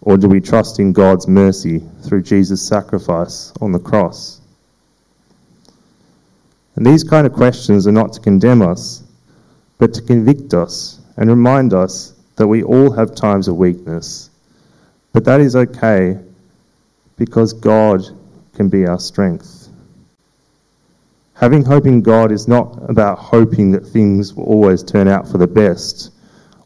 Or 0.00 0.16
do 0.16 0.28
we 0.28 0.40
trust 0.40 0.78
in 0.78 0.92
God's 0.92 1.26
mercy 1.26 1.82
through 2.02 2.22
Jesus' 2.22 2.66
sacrifice 2.66 3.52
on 3.60 3.72
the 3.72 3.78
cross? 3.78 4.37
And 6.78 6.86
these 6.86 7.02
kind 7.02 7.26
of 7.26 7.32
questions 7.32 7.88
are 7.88 7.92
not 7.92 8.12
to 8.12 8.20
condemn 8.20 8.62
us, 8.62 9.02
but 9.78 9.92
to 9.94 10.00
convict 10.00 10.54
us 10.54 11.00
and 11.16 11.28
remind 11.28 11.74
us 11.74 12.12
that 12.36 12.46
we 12.46 12.62
all 12.62 12.92
have 12.92 13.16
times 13.16 13.48
of 13.48 13.56
weakness. 13.56 14.30
But 15.12 15.24
that 15.24 15.40
is 15.40 15.56
okay 15.56 16.16
because 17.16 17.52
God 17.52 18.04
can 18.54 18.68
be 18.68 18.86
our 18.86 19.00
strength. 19.00 19.70
Having 21.34 21.64
hope 21.64 21.84
in 21.84 22.00
God 22.00 22.30
is 22.30 22.46
not 22.46 22.88
about 22.88 23.18
hoping 23.18 23.72
that 23.72 23.84
things 23.84 24.32
will 24.34 24.44
always 24.44 24.84
turn 24.84 25.08
out 25.08 25.26
for 25.26 25.38
the 25.38 25.48
best 25.48 26.12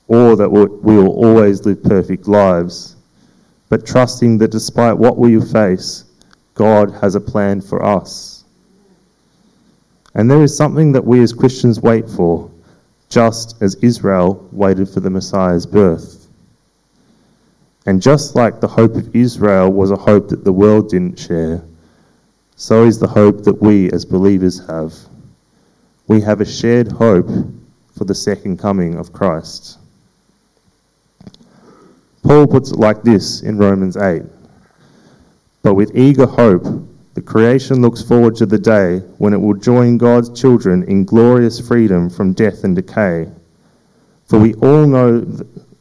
or 0.09 0.37
that 0.37 0.50
we 0.50 0.95
will 0.95 1.09
always 1.09 1.64
live 1.64 1.83
perfect 1.85 2.28
lives, 2.28 2.97
but 3.71 3.87
trusting 3.87 4.37
that 4.37 4.50
despite 4.50 4.99
what 4.99 5.16
we 5.16 5.40
face, 5.40 6.04
God 6.52 6.90
has 7.00 7.14
a 7.14 7.21
plan 7.21 7.62
for 7.62 7.83
us. 7.83 8.32
And 10.14 10.31
there 10.31 10.42
is 10.42 10.57
something 10.57 10.92
that 10.92 11.04
we 11.04 11.23
as 11.23 11.33
Christians 11.33 11.81
wait 11.81 12.09
for, 12.09 12.50
just 13.09 13.61
as 13.62 13.75
Israel 13.76 14.49
waited 14.52 14.88
for 14.88 15.00
the 15.00 15.11
Messiah's 15.11 15.66
birth. 15.66 16.28
And 17.87 18.00
just 18.00 18.35
like 18.35 18.61
the 18.61 18.69
hope 18.69 18.95
of 18.95 19.14
Israel 19.14 19.73
was 19.73 19.90
a 19.90 19.97
hope 19.97 20.28
that 20.28 20.45
the 20.45 20.52
world 20.52 20.90
didn't 20.90 21.19
share, 21.19 21.62
so 22.57 22.85
is 22.85 22.99
the 22.99 23.09
hope 23.09 23.42
that 23.45 23.61
we 23.61 23.90
as 23.90 24.04
believers 24.04 24.64
have. 24.66 24.95
We 26.07 26.21
have 26.21 26.40
a 26.40 26.45
shared 26.45 26.92
hope 26.92 27.28
for 27.97 28.04
the 28.04 28.14
second 28.14 28.59
coming 28.59 28.97
of 28.97 29.12
Christ. 29.12 29.78
Paul 32.23 32.47
puts 32.47 32.71
it 32.71 32.78
like 32.78 33.02
this 33.02 33.42
in 33.42 33.59
Romans 33.59 33.97
8 33.97 34.23
But 35.62 35.75
with 35.75 35.97
eager 35.97 36.26
hope, 36.26 36.66
the 37.14 37.21
creation 37.21 37.83
looks 37.83 38.02
forward 38.02 38.37
to 38.37 38.47
the 38.47 38.59
day 38.59 38.99
when 39.19 39.35
it 39.35 39.40
will 39.40 39.54
join 39.54 39.99
God's 39.99 40.31
children 40.40 40.85
in 40.85 41.04
glorious 41.04 41.61
freedom 41.61 42.09
from 42.09 42.33
death 42.33 42.64
and 42.64 42.75
decay. 42.75 43.31
For 44.25 44.38
we 44.38 44.54
all 44.54 44.87
know, 44.87 45.26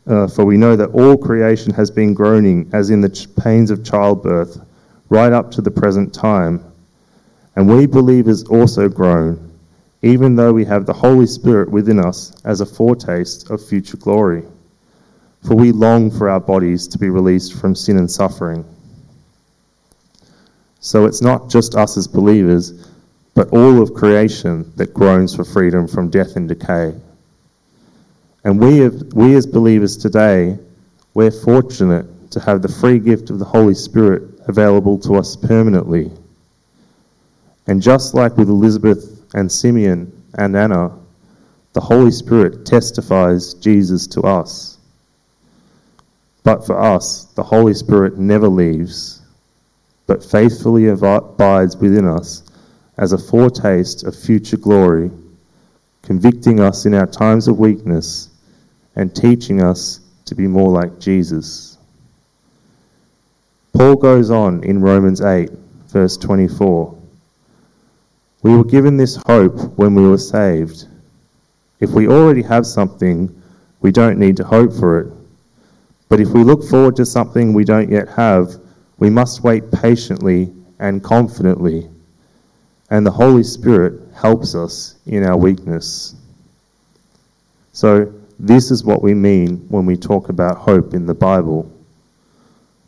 uh, 0.06 0.28
for 0.28 0.44
we 0.44 0.58
know 0.58 0.76
that 0.76 0.90
all 0.90 1.18
creation 1.18 1.74
has 1.74 1.90
been 1.90 2.14
groaning 2.14 2.70
as 2.74 2.90
in 2.90 3.00
the 3.00 3.28
pains 3.42 3.72
of 3.72 3.86
childbirth, 3.86 4.60
right 5.08 5.32
up 5.32 5.52
to 5.52 5.62
the 5.62 5.72
present 5.72 6.14
time. 6.14 6.66
And 7.56 7.70
we 7.70 7.86
believers 7.86 8.44
also 8.44 8.90
groan, 8.90 9.58
even 10.02 10.36
though 10.36 10.52
we 10.52 10.66
have 10.66 10.86
the 10.86 10.94
Holy 10.94 11.28
Spirit 11.28 11.72
within 11.72 12.00
us 12.00 12.34
as 12.44 12.60
a 12.60 12.66
foretaste 12.66 13.50
of 13.50 13.66
future 13.66 13.98
glory. 13.98 14.44
For 15.48 15.56
we 15.56 15.72
long 15.72 16.12
for 16.12 16.30
our 16.30 16.42
bodies 16.42 16.90
to 16.90 16.98
be 16.98 17.10
released 17.10 17.54
from 17.54 17.74
sin 17.74 17.98
and 17.98 18.12
suffering 18.12 18.66
so 20.82 21.06
it's 21.06 21.22
not 21.22 21.50
just 21.50 21.76
us 21.76 21.96
as 21.96 22.08
believers, 22.08 22.72
but 23.36 23.50
all 23.54 23.82
of 23.82 23.94
creation 23.94 24.74
that 24.76 24.94
groans 24.94 25.36
for 25.36 25.46
freedom 25.46 25.88
from 25.88 26.10
death 26.10 26.36
and 26.36 26.50
decay. 26.50 26.94
And 28.44 28.60
we, 28.60 28.80
have, 28.80 29.14
we 29.14 29.36
as 29.36 29.46
believers 29.46 29.96
today, 29.96 30.58
we're 31.14 31.30
fortunate 31.32 32.32
to 32.32 32.40
have 32.40 32.64
the 32.64 32.68
free 32.68 32.98
gift 32.98 33.30
of 33.30 33.38
the 33.38 33.46
Holy 33.46 33.76
Spirit 33.76 34.24
available 34.48 34.98
to 35.02 35.16
us 35.16 35.36
permanently. 35.36 36.12
And 37.68 37.80
just 37.84 38.16
like 38.16 38.36
with 38.36 38.50
Elizabeth 38.50 39.24
and 39.36 39.52
Simeon 39.52 40.24
and 40.34 40.58
Anna, 40.58 40.98
the 41.74 41.82
Holy 41.82 42.12
Spirit 42.12 42.66
testifies 42.66 43.54
Jesus 43.54 44.08
to 44.08 44.22
us. 44.22 44.80
But 46.44 46.66
for 46.66 46.82
us, 46.82 47.26
the 47.36 47.44
Holy 47.44 47.76
Spirit 47.76 48.18
never 48.18 48.48
leaves 48.48 49.21
but 50.12 50.26
faithfully 50.26 50.90
abides 50.90 51.78
within 51.78 52.06
us 52.06 52.44
as 52.98 53.14
a 53.14 53.18
foretaste 53.18 54.04
of 54.04 54.14
future 54.14 54.58
glory, 54.58 55.10
convicting 56.02 56.60
us 56.60 56.86
in 56.86 56.94
our 56.94 57.08
times 57.08 57.48
of 57.48 57.58
weakness 57.58 58.30
and 58.94 59.16
teaching 59.16 59.62
us 59.62 60.02
to 60.26 60.36
be 60.36 60.48
more 60.48 60.70
like 60.70 61.00
Jesus. 61.00 61.78
Paul 63.72 63.96
goes 63.96 64.30
on 64.30 64.66
in 64.66 64.82
Romans 64.82 65.22
8, 65.22 65.50
verse 65.88 66.18
24. 66.18 66.94
We 68.44 68.58
were 68.58 68.66
given 68.66 68.98
this 68.98 69.16
hope 69.16 69.78
when 69.78 69.96
we 69.96 70.06
were 70.06 70.18
saved. 70.18 70.88
If 71.80 71.92
we 71.92 72.10
already 72.10 72.42
have 72.42 72.66
something, 72.66 73.42
we 73.80 73.94
don't 73.94 74.20
need 74.20 74.36
to 74.38 74.44
hope 74.44 74.74
for 74.74 75.00
it. 75.00 75.14
But 76.10 76.20
if 76.20 76.28
we 76.32 76.44
look 76.44 76.66
forward 76.66 76.98
to 76.98 77.06
something 77.06 77.54
we 77.54 77.64
don't 77.64 77.90
yet 77.90 78.10
have, 78.10 78.58
we 79.02 79.10
must 79.10 79.44
wait 79.44 79.72
patiently 79.72 80.54
and 80.78 81.04
confidently, 81.04 81.90
and 82.92 83.04
the 83.04 83.12
Holy 83.12 83.42
Spirit 83.42 84.00
helps 84.14 84.54
us 84.54 84.96
in 85.08 85.26
our 85.26 85.36
weakness. 85.36 86.14
So, 87.74 88.14
this 88.38 88.70
is 88.70 88.84
what 88.84 89.02
we 89.02 89.16
mean 89.16 89.66
when 89.70 89.88
we 89.88 89.98
talk 89.98 90.30
about 90.30 90.58
hope 90.58 90.94
in 90.94 91.08
the 91.08 91.16
Bible. 91.16 91.72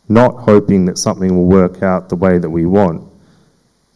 Not 0.08 0.36
hoping 0.36 0.84
that 0.84 0.98
something 0.98 1.36
will 1.36 1.46
work 1.46 1.82
out 1.82 2.08
the 2.08 2.16
way 2.16 2.38
that 2.38 2.50
we 2.50 2.64
want, 2.64 3.10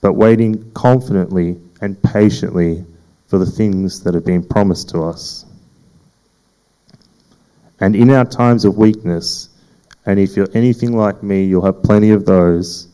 but 0.01 0.15
waiting 0.15 0.73
confidently 0.73 1.57
and 1.81 2.03
patiently 2.03 2.85
for 3.29 3.39
the 3.39 3.47
things 3.47 4.03
that 4.03 4.15
have 4.15 4.25
been 4.25 4.43
promised 4.43 4.89
to 4.89 5.05
us. 5.05 5.47
And 7.79 7.95
in 7.95 8.11
our 8.11 8.25
times 8.25 8.65
of 8.65 8.77
weakness, 8.77 9.48
and 10.09 10.19
if 10.19 10.37
you're 10.37 10.49
anything 10.55 10.97
like 10.97 11.23
me, 11.23 11.45
you'll 11.45 11.67
have 11.67 11.83
plenty 11.83 12.13
of 12.13 12.25
those. 12.25 12.89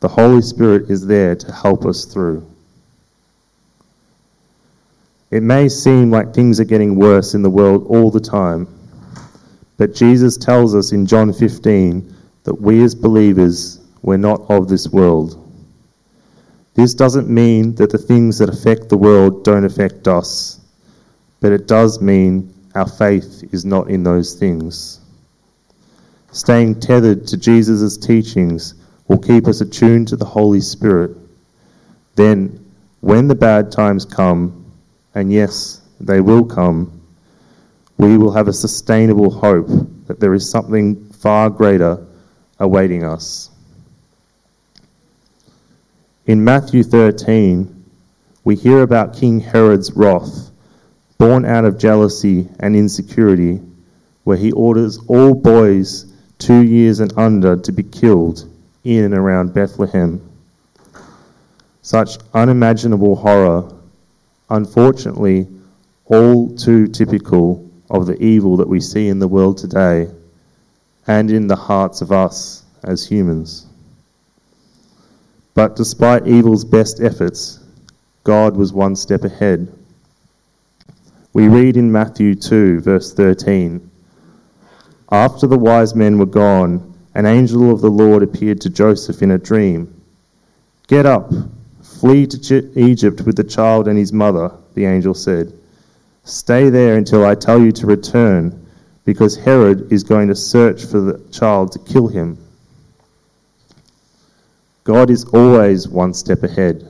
The 0.00 0.08
Holy 0.08 0.42
Spirit 0.42 0.90
is 0.90 1.06
there 1.06 1.34
to 1.34 1.52
help 1.52 1.86
us 1.86 2.04
through. 2.04 2.46
It 5.30 5.42
may 5.42 5.70
seem 5.70 6.10
like 6.10 6.34
things 6.34 6.60
are 6.60 6.64
getting 6.64 6.96
worse 6.96 7.32
in 7.32 7.40
the 7.40 7.48
world 7.48 7.86
all 7.88 8.10
the 8.10 8.20
time, 8.20 8.68
but 9.78 9.94
Jesus 9.94 10.36
tells 10.36 10.74
us 10.74 10.92
in 10.92 11.06
John 11.06 11.32
15 11.32 12.14
that 12.44 12.60
we 12.60 12.84
as 12.84 12.94
believers, 12.94 13.80
we're 14.02 14.18
not 14.18 14.42
of 14.50 14.68
this 14.68 14.86
world. 14.86 15.38
This 16.74 16.92
doesn't 16.92 17.30
mean 17.30 17.74
that 17.76 17.88
the 17.88 17.96
things 17.96 18.36
that 18.36 18.50
affect 18.50 18.90
the 18.90 18.98
world 18.98 19.44
don't 19.44 19.64
affect 19.64 20.06
us, 20.08 20.60
but 21.40 21.52
it 21.52 21.66
does 21.66 22.02
mean 22.02 22.52
our 22.74 22.86
faith 22.86 23.48
is 23.50 23.64
not 23.64 23.88
in 23.88 24.02
those 24.02 24.34
things. 24.34 24.99
Staying 26.32 26.78
tethered 26.78 27.26
to 27.28 27.36
Jesus' 27.36 27.96
teachings 27.96 28.74
will 29.08 29.18
keep 29.18 29.48
us 29.48 29.60
attuned 29.60 30.08
to 30.08 30.16
the 30.16 30.24
Holy 30.24 30.60
Spirit. 30.60 31.16
Then 32.14 32.72
when 33.00 33.26
the 33.26 33.34
bad 33.34 33.72
times 33.72 34.04
come, 34.04 34.72
and 35.14 35.32
yes, 35.32 35.80
they 35.98 36.20
will 36.20 36.44
come, 36.44 37.00
we 37.98 38.16
will 38.16 38.32
have 38.32 38.46
a 38.46 38.52
sustainable 38.52 39.30
hope 39.30 39.68
that 40.06 40.20
there 40.20 40.32
is 40.32 40.48
something 40.48 41.04
far 41.04 41.50
greater 41.50 42.06
awaiting 42.58 43.04
us. 43.04 43.50
In 46.26 46.44
Matthew 46.44 46.84
13, 46.84 47.84
we 48.44 48.54
hear 48.54 48.82
about 48.82 49.16
King 49.16 49.40
Herod's 49.40 49.92
wrath, 49.92 50.50
born 51.18 51.44
out 51.44 51.64
of 51.64 51.78
jealousy 51.78 52.48
and 52.60 52.76
insecurity, 52.76 53.60
where 54.22 54.36
he 54.36 54.52
orders 54.52 54.98
all 55.08 55.34
boys 55.34 56.09
two 56.40 56.62
years 56.62 57.00
and 57.00 57.12
under 57.16 57.56
to 57.56 57.70
be 57.70 57.82
killed 57.82 58.48
in 58.82 59.04
and 59.04 59.14
around 59.14 59.54
Bethlehem. 59.54 60.26
Such 61.82 62.16
unimaginable 62.34 63.14
horror, 63.14 63.70
unfortunately, 64.48 65.46
all 66.06 66.56
too 66.56 66.88
typical 66.88 67.70
of 67.90 68.06
the 68.06 68.20
evil 68.22 68.56
that 68.56 68.68
we 68.68 68.80
see 68.80 69.08
in 69.08 69.18
the 69.18 69.28
world 69.28 69.58
today 69.58 70.08
and 71.06 71.30
in 71.30 71.46
the 71.46 71.56
hearts 71.56 72.00
of 72.00 72.10
us 72.10 72.64
as 72.82 73.06
humans. 73.06 73.66
But 75.54 75.76
despite 75.76 76.26
evil's 76.26 76.64
best 76.64 77.00
efforts, 77.00 77.58
God 78.24 78.56
was 78.56 78.72
one 78.72 78.96
step 78.96 79.24
ahead. 79.24 79.72
We 81.32 81.48
read 81.48 81.76
in 81.76 81.92
Matthew 81.92 82.34
2, 82.34 82.80
verse 82.80 83.12
13 83.12 83.89
After 85.12 85.46
the 85.46 85.58
wise 85.58 85.94
men 85.94 86.18
were 86.18 86.26
gone, 86.26 86.94
an 87.14 87.26
angel 87.26 87.72
of 87.72 87.80
the 87.80 87.90
Lord 87.90 88.22
appeared 88.22 88.60
to 88.60 88.70
Joseph 88.70 89.22
in 89.22 89.32
a 89.32 89.38
dream. 89.38 90.02
Get 90.86 91.04
up, 91.04 91.32
flee 91.82 92.26
to 92.26 92.78
Egypt 92.78 93.22
with 93.22 93.36
the 93.36 93.44
child 93.44 93.88
and 93.88 93.98
his 93.98 94.12
mother, 94.12 94.52
the 94.74 94.84
angel 94.84 95.14
said. 95.14 95.52
Stay 96.22 96.70
there 96.70 96.96
until 96.96 97.24
I 97.24 97.34
tell 97.34 97.60
you 97.60 97.72
to 97.72 97.86
return, 97.86 98.66
because 99.04 99.36
Herod 99.36 99.92
is 99.92 100.04
going 100.04 100.28
to 100.28 100.36
search 100.36 100.84
for 100.84 101.00
the 101.00 101.18
child 101.32 101.72
to 101.72 101.78
kill 101.80 102.06
him. 102.06 102.38
God 104.84 105.10
is 105.10 105.24
always 105.24 105.88
one 105.88 106.14
step 106.14 106.44
ahead. 106.44 106.88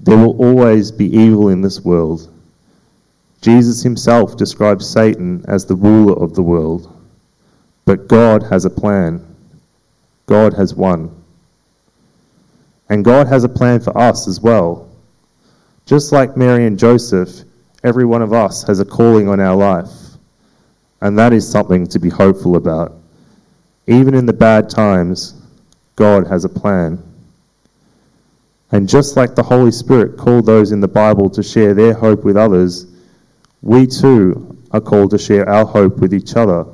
There 0.00 0.18
will 0.18 0.36
always 0.36 0.92
be 0.92 1.06
evil 1.16 1.48
in 1.48 1.62
this 1.62 1.80
world. 1.80 2.30
Jesus 3.44 3.82
himself 3.82 4.38
describes 4.38 4.88
Satan 4.88 5.44
as 5.46 5.66
the 5.66 5.74
ruler 5.74 6.14
of 6.14 6.34
the 6.34 6.42
world. 6.42 6.90
But 7.84 8.08
God 8.08 8.42
has 8.44 8.64
a 8.64 8.70
plan. 8.70 9.22
God 10.24 10.54
has 10.54 10.72
won. 10.72 11.14
And 12.88 13.04
God 13.04 13.26
has 13.26 13.44
a 13.44 13.48
plan 13.50 13.80
for 13.80 13.94
us 13.98 14.26
as 14.26 14.40
well. 14.40 14.88
Just 15.84 16.10
like 16.10 16.38
Mary 16.38 16.64
and 16.64 16.78
Joseph, 16.78 17.44
every 17.82 18.06
one 18.06 18.22
of 18.22 18.32
us 18.32 18.62
has 18.62 18.80
a 18.80 18.84
calling 18.86 19.28
on 19.28 19.40
our 19.40 19.54
life. 19.54 19.92
And 21.02 21.18
that 21.18 21.34
is 21.34 21.46
something 21.46 21.86
to 21.88 21.98
be 21.98 22.08
hopeful 22.08 22.56
about. 22.56 22.94
Even 23.86 24.14
in 24.14 24.24
the 24.24 24.32
bad 24.32 24.70
times, 24.70 25.34
God 25.96 26.26
has 26.28 26.46
a 26.46 26.48
plan. 26.48 26.98
And 28.72 28.88
just 28.88 29.18
like 29.18 29.34
the 29.34 29.42
Holy 29.42 29.70
Spirit 29.70 30.16
called 30.16 30.46
those 30.46 30.72
in 30.72 30.80
the 30.80 30.88
Bible 30.88 31.28
to 31.28 31.42
share 31.42 31.74
their 31.74 31.92
hope 31.92 32.24
with 32.24 32.38
others, 32.38 32.86
we 33.64 33.86
too 33.86 34.58
are 34.72 34.80
called 34.80 35.10
to 35.10 35.16
share 35.16 35.48
our 35.48 35.64
hope 35.64 35.96
with 35.96 36.12
each 36.12 36.36
other. 36.36 36.66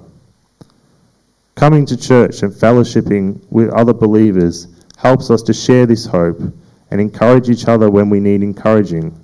Coming 1.54 1.86
to 1.86 1.96
church 1.96 2.42
and 2.42 2.52
fellowshipping 2.52 3.40
with 3.48 3.70
other 3.70 3.92
believers 3.92 4.66
helps 4.96 5.30
us 5.30 5.42
to 5.42 5.54
share 5.54 5.86
this 5.86 6.04
hope 6.04 6.40
and 6.90 7.00
encourage 7.00 7.48
each 7.48 7.68
other 7.68 7.88
when 7.88 8.10
we 8.10 8.18
need 8.18 8.42
encouraging. 8.42 9.16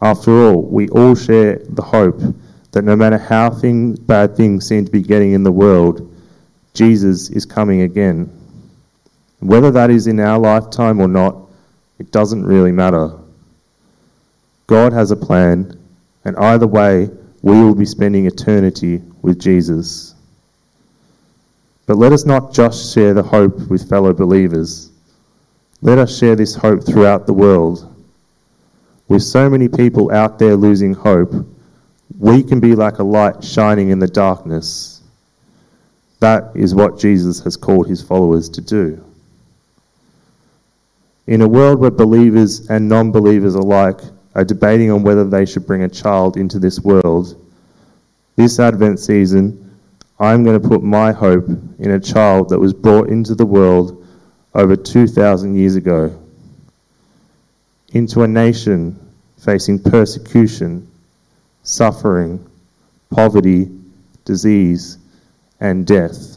After 0.00 0.30
all, 0.30 0.62
we 0.62 0.88
all 0.90 1.16
share 1.16 1.58
the 1.68 1.82
hope 1.82 2.20
that 2.70 2.84
no 2.84 2.94
matter 2.94 3.18
how 3.18 3.50
bad 3.50 4.36
things 4.36 4.68
seem 4.68 4.84
to 4.84 4.92
be 4.92 5.02
getting 5.02 5.32
in 5.32 5.42
the 5.42 5.50
world, 5.50 6.14
Jesus 6.72 7.30
is 7.30 7.44
coming 7.44 7.80
again. 7.80 8.30
Whether 9.40 9.72
that 9.72 9.90
is 9.90 10.06
in 10.06 10.20
our 10.20 10.38
lifetime 10.38 11.00
or 11.00 11.08
not, 11.08 11.36
it 11.98 12.12
doesn't 12.12 12.44
really 12.44 12.70
matter. 12.70 13.10
God 14.68 14.92
has 14.92 15.10
a 15.10 15.16
plan, 15.16 15.79
and 16.24 16.36
either 16.36 16.66
way, 16.66 17.08
we 17.42 17.52
will 17.52 17.74
be 17.74 17.86
spending 17.86 18.26
eternity 18.26 19.00
with 19.22 19.40
Jesus. 19.40 20.14
But 21.86 21.96
let 21.96 22.12
us 22.12 22.24
not 22.24 22.52
just 22.52 22.94
share 22.94 23.14
the 23.14 23.22
hope 23.22 23.68
with 23.68 23.88
fellow 23.88 24.12
believers. 24.12 24.90
Let 25.82 25.98
us 25.98 26.16
share 26.16 26.36
this 26.36 26.54
hope 26.54 26.84
throughout 26.84 27.26
the 27.26 27.32
world. 27.32 27.86
With 29.08 29.22
so 29.22 29.48
many 29.50 29.68
people 29.68 30.12
out 30.12 30.38
there 30.38 30.54
losing 30.54 30.94
hope, 30.94 31.32
we 32.18 32.42
can 32.42 32.60
be 32.60 32.74
like 32.74 32.98
a 32.98 33.02
light 33.02 33.42
shining 33.42 33.88
in 33.90 33.98
the 33.98 34.06
darkness. 34.06 35.02
That 36.20 36.52
is 36.54 36.74
what 36.74 36.98
Jesus 36.98 37.40
has 37.40 37.56
called 37.56 37.88
his 37.88 38.02
followers 38.02 38.50
to 38.50 38.60
do. 38.60 39.02
In 41.26 41.40
a 41.40 41.48
world 41.48 41.80
where 41.80 41.90
believers 41.90 42.68
and 42.68 42.88
non 42.88 43.10
believers 43.10 43.54
alike 43.54 44.00
are 44.34 44.44
debating 44.44 44.90
on 44.90 45.02
whether 45.02 45.24
they 45.24 45.44
should 45.44 45.66
bring 45.66 45.82
a 45.82 45.88
child 45.88 46.36
into 46.36 46.58
this 46.58 46.80
world, 46.80 47.34
this 48.36 48.60
Advent 48.60 49.00
season, 49.00 49.78
I'm 50.18 50.44
going 50.44 50.60
to 50.60 50.68
put 50.68 50.82
my 50.82 51.12
hope 51.12 51.48
in 51.48 51.90
a 51.90 51.98
child 51.98 52.50
that 52.50 52.58
was 52.58 52.72
brought 52.72 53.08
into 53.08 53.34
the 53.34 53.46
world 53.46 54.06
over 54.54 54.76
2,000 54.76 55.56
years 55.56 55.76
ago, 55.76 56.16
into 57.92 58.22
a 58.22 58.28
nation 58.28 58.98
facing 59.38 59.82
persecution, 59.82 60.90
suffering, 61.62 62.46
poverty, 63.10 63.70
disease, 64.24 64.98
and 65.58 65.86
death. 65.86 66.36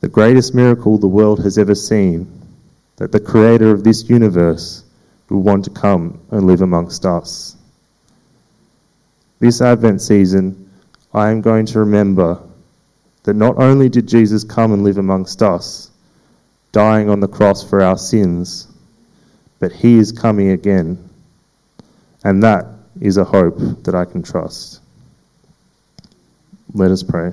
The 0.00 0.08
greatest 0.08 0.54
miracle 0.54 0.96
the 0.96 1.06
world 1.06 1.44
has 1.44 1.58
ever 1.58 1.74
seen 1.74 2.40
that 2.96 3.12
the 3.12 3.20
creator 3.20 3.70
of 3.70 3.84
this 3.84 4.08
universe 4.08 4.82
will 5.30 5.42
want 5.42 5.64
to 5.64 5.70
come 5.70 6.20
and 6.30 6.46
live 6.46 6.60
amongst 6.60 7.06
us. 7.06 7.56
This 9.38 9.62
Advent 9.62 10.02
season, 10.02 10.70
I 11.14 11.30
am 11.30 11.40
going 11.40 11.66
to 11.66 11.80
remember 11.80 12.42
that 13.22 13.34
not 13.34 13.58
only 13.58 13.88
did 13.88 14.06
Jesus 14.06 14.44
come 14.44 14.72
and 14.72 14.84
live 14.84 14.98
amongst 14.98 15.42
us, 15.42 15.90
dying 16.72 17.08
on 17.08 17.20
the 17.20 17.28
cross 17.28 17.68
for 17.68 17.82
our 17.82 17.96
sins, 17.96 18.68
but 19.58 19.72
he 19.72 19.98
is 19.98 20.12
coming 20.12 20.50
again. 20.50 21.08
And 22.24 22.42
that 22.42 22.66
is 23.00 23.16
a 23.16 23.24
hope 23.24 23.58
that 23.84 23.94
I 23.94 24.04
can 24.04 24.22
trust. 24.22 24.80
Let 26.74 26.90
us 26.90 27.02
pray. 27.02 27.32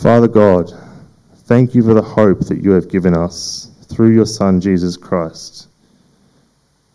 Father 0.00 0.28
God, 0.28 0.72
Thank 1.50 1.74
you 1.74 1.82
for 1.82 1.94
the 1.94 2.02
hope 2.02 2.46
that 2.46 2.62
you 2.62 2.70
have 2.70 2.88
given 2.88 3.12
us 3.12 3.69
through 3.90 4.14
your 4.14 4.26
Son, 4.26 4.60
Jesus 4.60 4.96
Christ. 4.96 5.68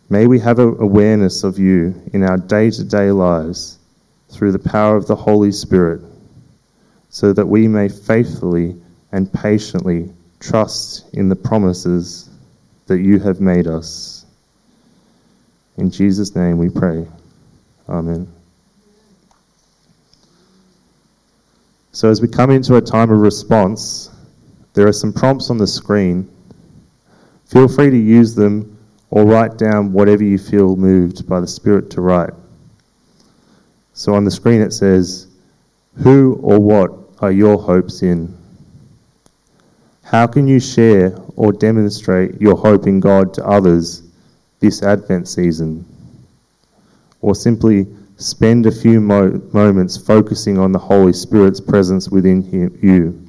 May 0.08 0.26
we 0.26 0.38
have 0.40 0.58
an 0.58 0.76
awareness 0.78 1.44
of 1.44 1.58
you 1.58 1.94
in 2.12 2.22
our 2.22 2.36
day 2.36 2.70
to 2.70 2.84
day 2.84 3.10
lives 3.10 3.78
through 4.28 4.52
the 4.52 4.58
power 4.58 4.96
of 4.96 5.06
the 5.06 5.16
Holy 5.16 5.52
Spirit, 5.52 6.02
so 7.10 7.32
that 7.32 7.46
we 7.46 7.68
may 7.68 7.88
faithfully 7.88 8.76
and 9.12 9.32
patiently 9.32 10.10
trust 10.40 11.14
in 11.14 11.28
the 11.28 11.36
promises 11.36 12.28
that 12.86 13.00
you 13.00 13.18
have 13.18 13.40
made 13.40 13.66
us. 13.66 14.24
In 15.76 15.90
Jesus' 15.90 16.34
name 16.34 16.58
we 16.58 16.70
pray. 16.70 17.06
Amen. 17.88 18.32
So, 21.92 22.10
as 22.10 22.20
we 22.20 22.28
come 22.28 22.50
into 22.50 22.76
a 22.76 22.80
time 22.80 23.10
of 23.10 23.18
response, 23.18 24.10
there 24.74 24.86
are 24.86 24.92
some 24.92 25.12
prompts 25.12 25.48
on 25.48 25.56
the 25.56 25.66
screen. 25.66 26.28
Feel 27.46 27.68
free 27.68 27.90
to 27.90 27.96
use 27.96 28.34
them 28.34 28.76
or 29.10 29.24
write 29.24 29.56
down 29.56 29.92
whatever 29.92 30.24
you 30.24 30.36
feel 30.36 30.74
moved 30.74 31.28
by 31.28 31.40
the 31.40 31.46
Spirit 31.46 31.90
to 31.90 32.00
write. 32.00 32.34
So 33.94 34.14
on 34.14 34.24
the 34.24 34.30
screen 34.30 34.60
it 34.60 34.72
says, 34.72 35.28
Who 36.02 36.40
or 36.42 36.58
what 36.58 36.92
are 37.20 37.30
your 37.30 37.56
hopes 37.56 38.02
in? 38.02 38.36
How 40.02 40.26
can 40.26 40.48
you 40.48 40.58
share 40.60 41.16
or 41.36 41.52
demonstrate 41.52 42.40
your 42.40 42.56
hope 42.56 42.86
in 42.86 43.00
God 43.00 43.32
to 43.34 43.46
others 43.46 44.02
this 44.60 44.82
Advent 44.82 45.28
season? 45.28 45.84
Or 47.20 47.34
simply 47.34 47.86
spend 48.16 48.66
a 48.66 48.72
few 48.72 49.00
mo- 49.00 49.40
moments 49.52 49.96
focusing 49.96 50.58
on 50.58 50.72
the 50.72 50.78
Holy 50.78 51.12
Spirit's 51.12 51.60
presence 51.60 52.08
within 52.08 52.42
you. 52.82 53.24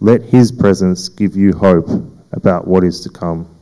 Let 0.00 0.22
His 0.22 0.50
presence 0.50 1.08
give 1.08 1.36
you 1.36 1.52
hope 1.52 1.88
about 2.36 2.66
what 2.66 2.84
is 2.84 3.00
to 3.02 3.10
come. 3.10 3.53